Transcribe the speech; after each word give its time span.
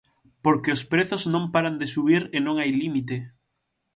Porque 0.45 0.73
os 0.75 0.83
prezos 0.91 1.23
non 1.33 1.43
paran 1.53 1.75
de 1.81 1.91
subir 1.93 2.23
e 2.35 2.39
non 2.45 2.55
hai 2.57 2.71
límite. 2.81 3.17